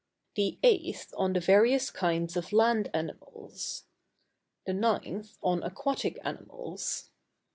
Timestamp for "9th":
4.73-5.37